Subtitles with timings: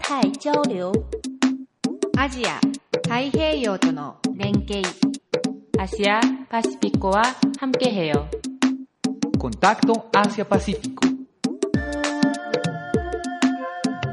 [0.00, 0.92] 太交流。
[2.16, 2.60] アジア、
[3.02, 4.82] 太平洋との連携。
[5.78, 7.22] Asia Pacificoa
[7.60, 8.28] Hamkeheo.
[9.38, 11.06] Contacto Asia-Pacífico.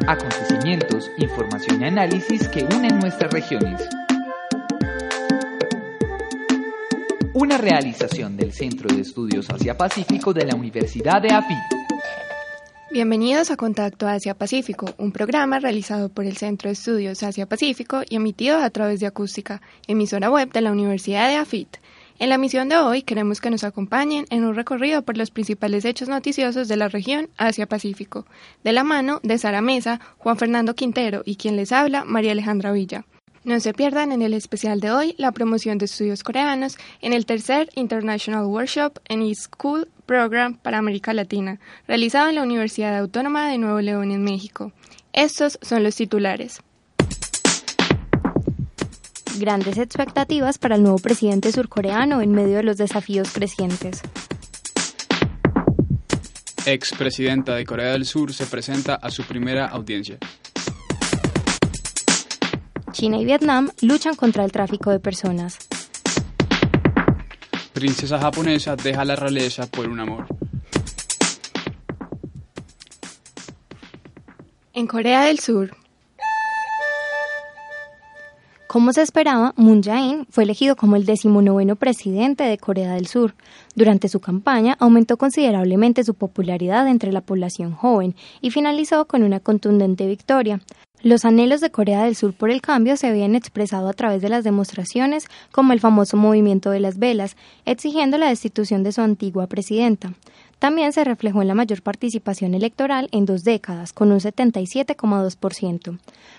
[0.07, 3.87] Acontecimientos, información y análisis que unen nuestras regiones.
[7.33, 11.80] Una realización del Centro de Estudios Asia-Pacífico de la Universidad de AFI.
[12.93, 18.57] Bienvenidos a Contacto Asia-Pacífico, un programa realizado por el Centro de Estudios Asia-Pacífico y emitido
[18.57, 21.77] a través de Acústica, emisora web de la Universidad de AFIT.
[22.19, 25.85] En la misión de hoy queremos que nos acompañen en un recorrido por los principales
[25.85, 28.25] hechos noticiosos de la región Asia-Pacífico,
[28.65, 32.73] de la mano de Sara Mesa, Juan Fernando Quintero y quien les habla, María Alejandra
[32.73, 33.05] Villa.
[33.43, 37.25] No se pierdan en el especial de hoy la promoción de estudios coreanos en el
[37.25, 43.57] tercer International Workshop en E-School Program para América Latina, realizado en la Universidad Autónoma de
[43.57, 44.71] Nuevo León en México.
[45.11, 46.61] Estos son los titulares.
[49.39, 54.03] Grandes expectativas para el nuevo presidente surcoreano en medio de los desafíos crecientes.
[56.67, 60.19] Expresidenta de Corea del Sur se presenta a su primera audiencia.
[62.91, 65.57] China y Vietnam luchan contra el tráfico de personas.
[67.73, 70.27] Princesa japonesa deja la realeza por un amor.
[74.73, 75.71] En Corea del Sur,
[78.71, 83.35] Como se esperaba, Moon Jae-in fue elegido como el decimonoveno presidente de Corea del Sur.
[83.75, 89.41] Durante su campaña aumentó considerablemente su popularidad entre la población joven y finalizó con una
[89.41, 90.61] contundente victoria.
[91.03, 94.29] Los anhelos de Corea del Sur por el cambio se habían expresado a través de
[94.29, 99.47] las demostraciones, como el famoso movimiento de las velas, exigiendo la destitución de su antigua
[99.47, 100.13] presidenta.
[100.59, 105.97] También se reflejó en la mayor participación electoral en dos décadas, con un 77,2%.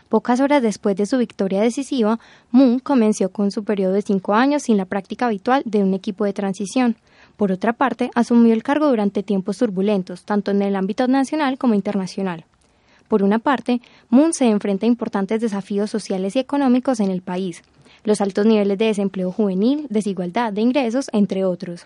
[0.08, 2.20] Pocas horas después de su victoria decisiva,
[2.52, 6.24] Moon comenzó con su periodo de cinco años sin la práctica habitual de un equipo
[6.24, 6.94] de transición.
[7.36, 11.74] Por otra parte, asumió el cargo durante tiempos turbulentos, tanto en el ámbito nacional como
[11.74, 12.44] internacional.
[13.12, 17.60] Por una parte, Moon se enfrenta a importantes desafíos sociales y económicos en el país,
[18.04, 21.84] los altos niveles de desempleo juvenil, desigualdad de ingresos, entre otros.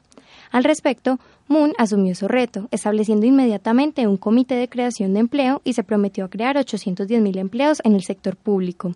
[0.52, 5.72] Al respecto, Moon asumió su reto, estableciendo inmediatamente un comité de creación de empleo y
[5.72, 8.92] se prometió crear 810.000 empleos en el sector público.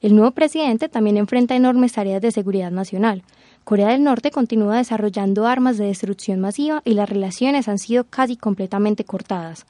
[0.00, 3.24] El nuevo presidente también enfrenta enormes áreas de seguridad nacional.
[3.64, 8.36] Corea del Norte continúa desarrollando armas de destrucción masiva y las relaciones han sido casi
[8.36, 9.66] completamente cortadas.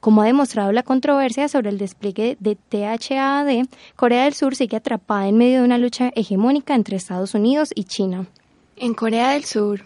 [0.00, 3.66] Como ha demostrado la controversia sobre el despliegue de THAAD,
[3.96, 7.84] Corea del Sur sigue atrapada en medio de una lucha hegemónica entre Estados Unidos y
[7.84, 8.26] China.
[8.76, 9.82] En Corea del Sur,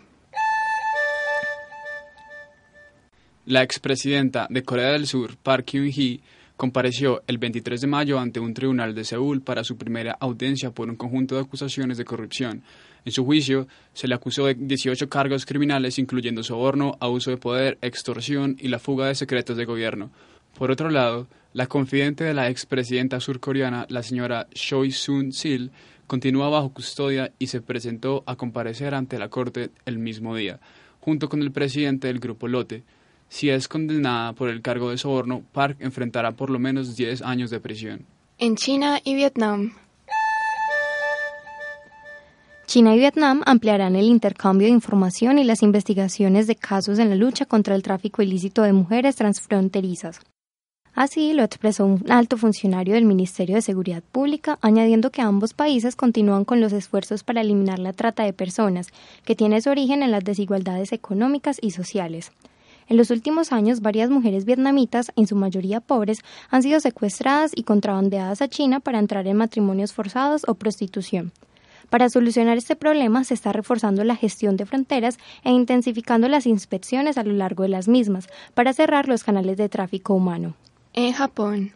[3.44, 6.20] La expresidenta de Corea del Sur, Park Geun-hye,
[6.56, 10.88] compareció el 23 de mayo ante un tribunal de Seúl para su primera audiencia por
[10.88, 12.62] un conjunto de acusaciones de corrupción.
[13.04, 17.78] En su juicio, se le acusó de 18 cargos criminales, incluyendo soborno, abuso de poder,
[17.82, 20.10] extorsión y la fuga de secretos de gobierno.
[20.56, 25.70] Por otro lado, la confidente de la expresidenta surcoreana, la señora Choi Soon-sil,
[26.06, 30.60] continúa bajo custodia y se presentó a comparecer ante la corte el mismo día,
[31.00, 32.84] junto con el presidente del grupo Lote.
[33.28, 37.50] Si es condenada por el cargo de soborno, Park enfrentará por lo menos 10 años
[37.50, 38.06] de prisión.
[38.38, 39.72] en China y Vietnam.
[42.72, 47.16] China y Vietnam ampliarán el intercambio de información y las investigaciones de casos en la
[47.16, 50.20] lucha contra el tráfico ilícito de mujeres transfronterizas.
[50.94, 55.96] Así lo expresó un alto funcionario del Ministerio de Seguridad Pública, añadiendo que ambos países
[55.96, 58.86] continúan con los esfuerzos para eliminar la trata de personas,
[59.26, 62.32] que tiene su origen en las desigualdades económicas y sociales.
[62.88, 67.64] En los últimos años, varias mujeres vietnamitas, en su mayoría pobres, han sido secuestradas y
[67.64, 71.32] contrabandeadas a China para entrar en matrimonios forzados o prostitución.
[71.92, 77.18] Para solucionar este problema se está reforzando la gestión de fronteras e intensificando las inspecciones
[77.18, 80.54] a lo largo de las mismas para cerrar los canales de tráfico humano.
[80.94, 81.72] En Japón,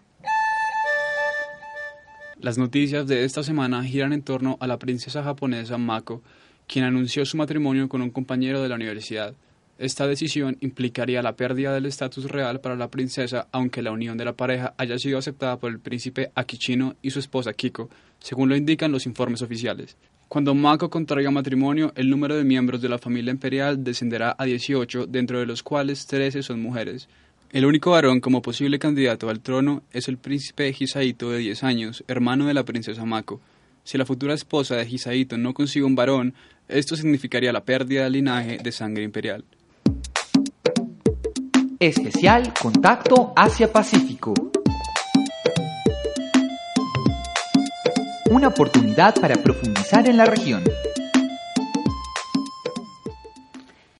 [2.40, 6.22] Las noticias de esta semana giran en torno a la princesa japonesa Mako,
[6.66, 9.34] quien anunció su matrimonio con un compañero de la universidad.
[9.78, 14.24] Esta decisión implicaría la pérdida del estatus real para la princesa, aunque la unión de
[14.24, 18.56] la pareja haya sido aceptada por el príncipe Akichino y su esposa Kiko, según lo
[18.56, 19.96] indican los informes oficiales.
[20.28, 25.06] Cuando Mako contraiga matrimonio, el número de miembros de la familia imperial descenderá a 18,
[25.06, 27.08] dentro de los cuales 13 son mujeres.
[27.52, 32.04] El único varón como posible candidato al trono es el príncipe Hisaito de 10 años,
[32.08, 33.42] hermano de la princesa Mako.
[33.84, 36.34] Si la futura esposa de Hisaito no consigue un varón,
[36.66, 39.44] esto significaría la pérdida del linaje de sangre imperial.
[41.78, 44.32] Especial Contacto Asia-Pacífico.
[48.30, 50.62] una oportunidad para profundizar en la región.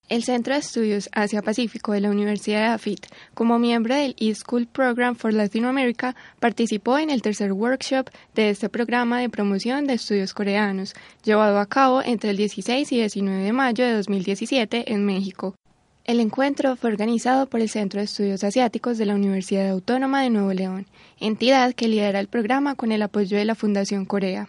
[0.09, 5.15] El Centro de Estudios Asia-Pacífico de la Universidad de AFIT, como miembro del E-School Program
[5.15, 10.35] for Latin America, participó en el tercer workshop de este programa de promoción de estudios
[10.35, 10.95] coreanos,
[11.25, 15.57] llevado a cabo entre el 16 y 19 de mayo de 2017 en México.
[16.07, 20.31] El encuentro fue organizado por el Centro de Estudios Asiáticos de la Universidad Autónoma de
[20.31, 20.87] Nuevo León,
[21.19, 24.49] entidad que lidera el programa con el apoyo de la Fundación Corea.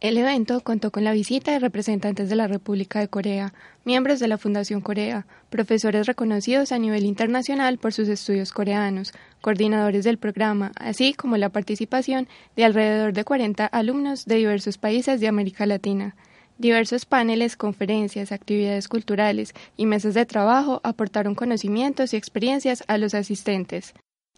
[0.00, 3.54] El evento contó con la visita de representantes de la República de Corea,
[3.84, 9.12] miembros de la Fundación Corea, profesores reconocidos a nivel internacional por sus estudios coreanos,
[9.42, 12.26] coordinadores del programa, así como la participación
[12.56, 16.16] de alrededor de 40 alumnos de diversos países de América Latina.
[16.58, 23.14] Diversos paneles, conferencias, actividades culturales y mesas de trabajo aportaron conocimientos y experiencias a los
[23.14, 23.92] asistentes.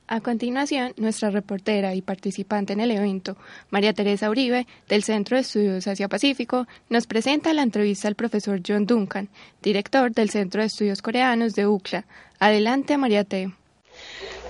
[0.08, 3.36] A continuación, nuestra reportera y participante en el evento,
[3.70, 8.86] María Teresa Uribe, del Centro de Estudios Asia-Pacífico, nos presenta la entrevista al profesor John
[8.86, 9.28] Duncan,
[9.62, 12.06] director del Centro de Estudios Coreanos de UCLA.
[12.40, 13.52] Adelante, María T.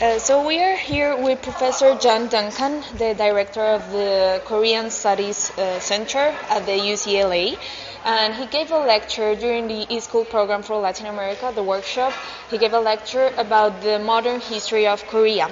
[0.01, 5.51] Uh, so we are here with Professor John Duncan, the director of the Korean Studies
[5.59, 7.59] uh, Center at the UCLA.
[8.05, 12.13] and he gave a lecture during the e-school program for Latin America, the workshop.
[12.51, 15.51] He gave a lecture about the modern history of Korea.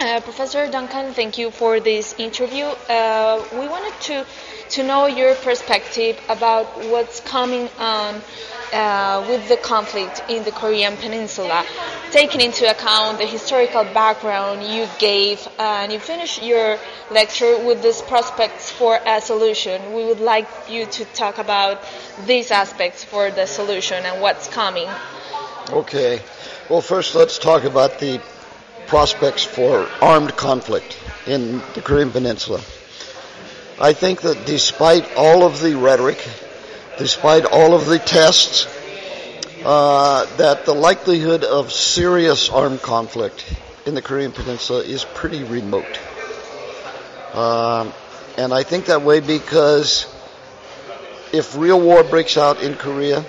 [0.00, 2.64] Uh, Professor Duncan, thank you for this interview.
[2.64, 4.24] Uh, we wanted to
[4.70, 8.20] to know your perspective about what's coming on
[8.72, 11.64] uh, with the conflict in the Korean Peninsula,
[12.10, 16.78] taking into account the historical background you gave, and you finished your
[17.10, 19.94] lecture with these prospects for a solution.
[19.94, 21.82] We would like you to talk about
[22.26, 24.88] these aspects for the solution and what's coming.
[25.70, 26.20] Okay.
[26.68, 28.20] Well, first let's talk about the
[28.86, 32.60] prospects for armed conflict in the Korean Peninsula.
[33.80, 36.18] I think that despite all of the rhetoric
[36.98, 38.66] despite all of the tests,
[39.64, 43.44] uh, that the likelihood of serious armed conflict
[43.86, 45.98] in the Korean Peninsula is pretty remote.
[47.32, 47.92] Um,
[48.36, 50.12] and I think that way because
[51.32, 53.24] if real war breaks out in Korea,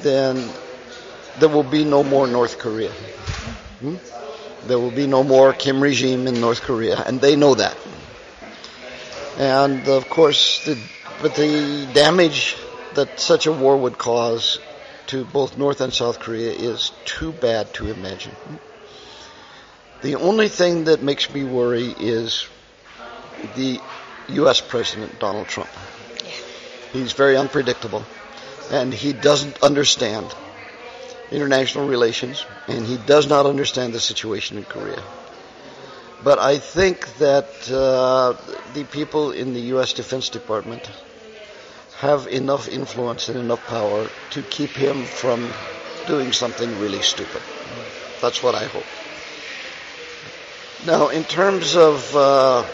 [0.00, 0.48] then
[1.38, 2.90] there will be no more North Korea.
[3.80, 3.96] Hmm?
[4.66, 7.76] There will be no more Kim regime in North Korea, and they know that.
[9.38, 10.78] And of course, the,
[11.20, 12.56] but the damage
[12.94, 14.58] that such a war would cause
[15.08, 18.36] to both North and South Korea is too bad to imagine.
[20.02, 22.46] The only thing that makes me worry is
[23.54, 23.80] the
[24.28, 24.60] U.S.
[24.60, 25.70] President Donald Trump.
[26.92, 28.06] He's very unpredictable,
[28.70, 30.34] and he doesn't understand
[31.30, 35.02] international relations, and he does not understand the situation in Korea.
[36.26, 38.34] But I think that uh,
[38.74, 39.92] the people in the U.S.
[39.92, 40.90] Defense Department
[41.98, 45.48] have enough influence and enough power to keep him from
[46.08, 47.40] doing something really stupid.
[48.20, 48.86] That's what I hope.
[50.84, 52.66] Now, in terms of uh,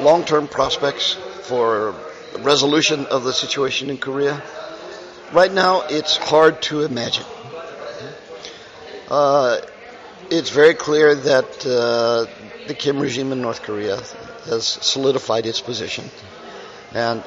[0.00, 1.14] long term prospects
[1.48, 1.92] for
[2.38, 4.40] resolution of the situation in Korea,
[5.32, 7.26] right now it's hard to imagine.
[9.10, 9.58] Uh,
[10.30, 12.26] it's very clear that uh,
[12.66, 13.96] the Kim regime in North Korea
[14.46, 16.04] has solidified its position.
[16.94, 17.22] And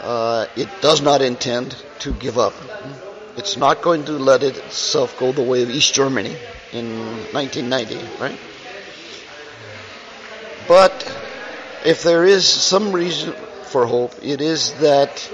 [0.00, 2.54] uh, it does not intend to give up.
[3.36, 6.34] It's not going to let itself go the way of East Germany
[6.72, 6.86] in
[7.32, 8.38] 1990, right?
[10.66, 10.92] But
[11.84, 13.32] if there is some reason
[13.64, 15.30] for hope, it is that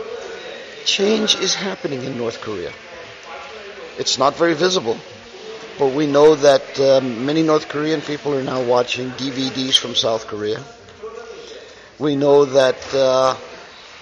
[0.84, 2.72] change is happening in North Korea.
[3.98, 4.98] It's not very visible,
[5.78, 10.26] but we know that um, many North Korean people are now watching DVDs from South
[10.26, 10.62] Korea.
[11.98, 13.36] We know that uh,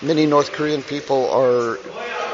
[0.02, 1.78] many North Korean people are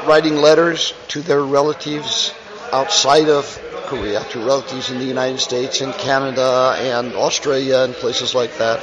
[0.05, 2.33] writing letters to their relatives
[2.71, 3.45] outside of
[3.87, 8.79] Korea, to relatives in the United States and Canada and Australia and places like that.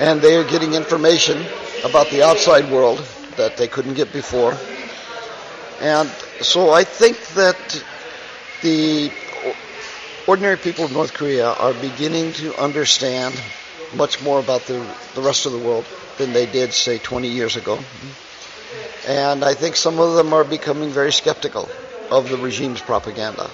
[0.00, 1.44] And they are getting information
[1.84, 2.98] about the outside world
[3.36, 4.56] that they couldn't get before.
[5.80, 6.08] And
[6.40, 7.84] so I think that
[8.62, 9.10] the
[10.30, 13.34] ordinary people of North Korea are beginning to understand
[13.96, 14.78] much more about the,
[15.16, 15.84] the rest of the world
[16.18, 17.80] than they did, say, 20 years ago.
[19.08, 21.68] And I think some of them are becoming very skeptical
[22.12, 23.50] of the regime's propaganda.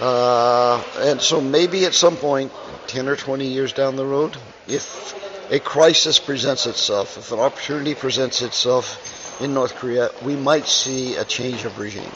[0.00, 2.50] Uh, and so maybe at some point,
[2.88, 5.14] 10 or 20 years down the road, if
[5.52, 11.14] a crisis presents itself, if an opportunity presents itself in North Korea, we might see
[11.14, 12.10] a change of regime.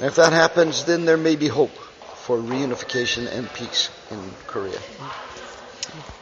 [0.00, 1.70] And if that happens, then there may be hope
[2.26, 4.18] for reunification and peace in
[4.48, 4.80] Korea.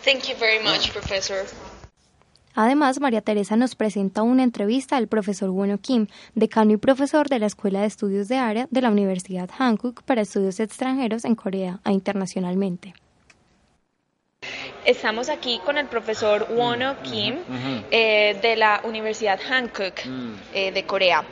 [0.02, 1.46] Thank you very much, Professor.
[2.54, 7.38] Además, María Teresa nos presenta una entrevista al profesor Wono Kim, decano y profesor de
[7.38, 11.80] la Escuela de Estudios de Área de la Universidad Hankook para Estudios Extranjeros en Corea
[11.84, 12.94] e internacionalmente.
[14.84, 17.38] Estamos aquí con el profesor Wono Kim
[17.90, 19.94] eh, de la Universidad Hankook
[20.52, 21.24] eh, de Corea,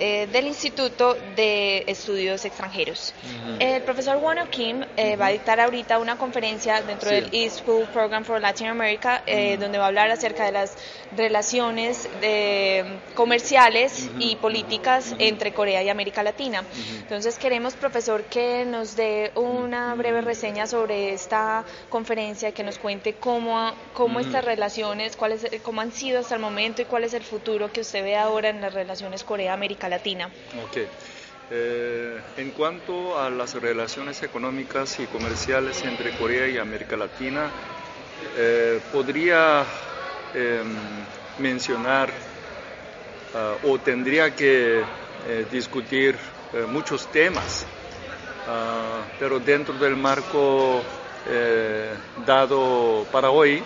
[0.00, 3.14] eh, del Instituto de Estudios Extranjeros.
[3.60, 8.24] El profesor Wono Kim va a dictar ahorita una conferencia dentro del East School Program
[8.24, 9.22] for Latin America,
[9.58, 10.76] donde va a hablar acerca de las
[11.16, 12.08] relaciones
[13.14, 16.64] comerciales y políticas entre Corea y América Latina.
[16.98, 22.95] Entonces queremos, profesor, que nos dé una breve reseña sobre esta conferencia, que nos cuente
[23.20, 27.22] cómo, cómo estas relaciones, cuáles, cómo han sido hasta el momento y cuál es el
[27.22, 30.30] futuro que usted ve ahora en las relaciones Corea-América Latina.
[30.68, 30.88] Okay.
[31.48, 37.48] Eh, en cuanto a las relaciones económicas y comerciales entre Corea y América Latina,
[38.36, 39.64] eh, podría
[40.34, 40.76] em,
[41.38, 42.10] mencionar
[43.34, 44.80] ah, o tendría que
[45.28, 46.16] eh, discutir
[46.68, 47.64] muchos temas,
[48.48, 50.82] ah, pero dentro del marco
[51.28, 51.92] eh,
[52.24, 53.60] dado para hoy,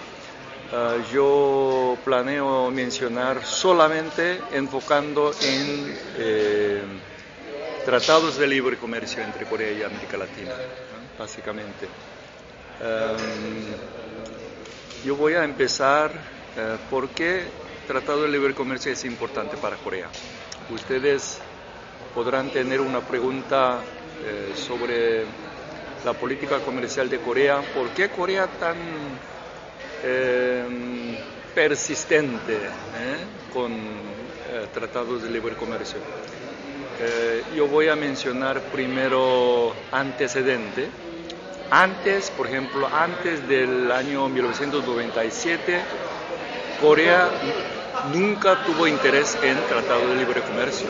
[0.72, 6.82] eh, yo planeo mencionar solamente enfocando en eh,
[7.84, 10.52] tratados de libre comercio entre Corea y América Latina,
[11.18, 11.86] básicamente.
[15.04, 16.12] yo voy a empezar
[16.88, 17.44] por qué
[17.86, 20.08] Tratado de Libre Comercio es importante para Corea.
[20.70, 21.38] Ustedes
[22.14, 23.80] podrán tener una pregunta
[24.54, 25.26] sobre
[26.04, 28.76] la política comercial de Corea, ¿por qué Corea tan
[30.02, 31.16] em,
[31.54, 33.16] persistente eh,
[33.52, 35.98] con eh, tratados de libre comercio?
[37.00, 40.88] Eh, yo voy a mencionar primero antecedente.
[41.70, 45.80] Antes, por ejemplo, antes del año 1997,
[46.80, 47.28] Corea
[48.12, 50.86] nunca tuvo interés en tratado de libre comercio.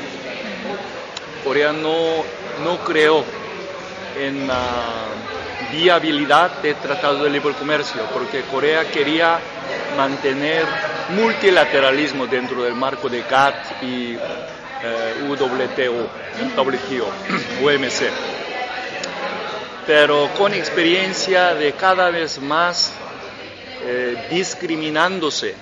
[1.44, 2.24] Corea no,
[2.64, 3.24] no creó
[4.20, 5.06] en la
[5.72, 9.38] viabilidad de tratado de libre comercio, porque Corea quería
[9.96, 10.64] mantener
[11.16, 14.16] multilateralismo dentro del marco de GATT y
[15.28, 16.08] UWTO,
[16.56, 17.08] WTO,
[17.62, 18.10] UMC.
[19.86, 22.92] Pero con experiencia de cada vez más
[23.82, 25.54] eh, discriminándose,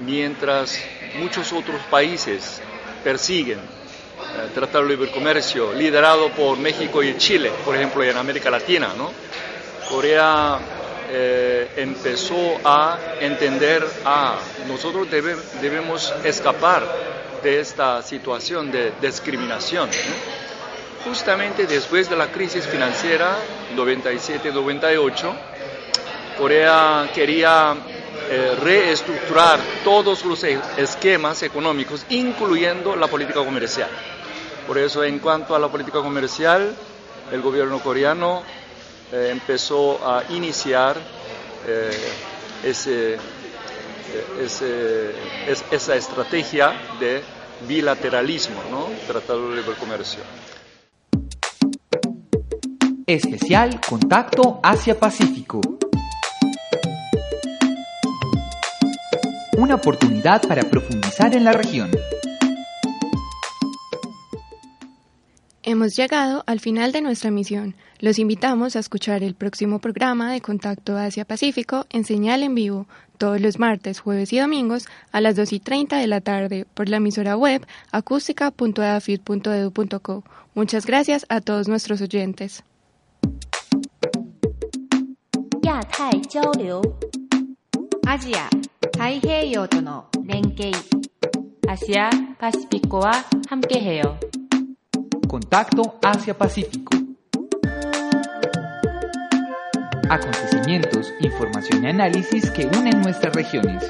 [0.00, 0.80] mientras
[1.18, 2.60] muchos otros países
[3.02, 3.77] persiguen
[4.54, 8.90] Tratado de Libre Comercio, liderado por México y Chile, por ejemplo, en América Latina.
[8.96, 9.12] ¿no?
[9.88, 10.58] Corea
[11.10, 16.82] eh, empezó a entender, a ah, nosotros debemos escapar
[17.42, 19.88] de esta situación de discriminación.
[21.04, 23.36] Justamente después de la crisis financiera
[23.76, 25.32] 97-98,
[26.36, 27.76] Corea quería
[28.30, 33.88] eh, reestructurar todos los e-, esquemas económicos, incluyendo la política comercial.
[34.66, 36.74] Por eso, en cuanto a la política comercial,
[37.32, 38.42] el gobierno coreano
[39.12, 40.96] eh, empezó a iniciar
[41.66, 41.90] eh,
[45.70, 47.22] esa estrategia de
[47.66, 48.88] bilateralismo, ¿no?
[49.06, 50.20] Tratado de libre comercio.
[53.06, 55.62] Especial Contacto Asia-Pacífico.
[59.58, 61.90] Una oportunidad para profundizar en la región.
[65.64, 67.74] Hemos llegado al final de nuestra misión.
[67.98, 72.86] Los invitamos a escuchar el próximo programa de Contacto Asia-Pacífico en señal en vivo
[73.18, 76.88] todos los martes, jueves y domingos a las 2 y 30 de la tarde por
[76.88, 80.22] la emisora web acústica.edafit.edu.co.
[80.54, 82.62] Muchas gracias a todos nuestros oyentes.
[88.06, 88.48] Asia
[88.97, 90.71] 太平洋との連携
[91.67, 93.13] アシアパシフィコは
[93.49, 94.19] 함께해요.
[95.27, 96.95] Contacto Asia-Pacífico.
[100.09, 103.83] Acontecimientos, información y análisis que unen nuestras regiones.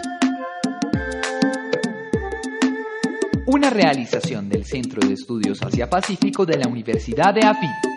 [3.48, 7.97] Una realización del Centro de Estudios Asia-Pacífico de la Universidad de AFIT.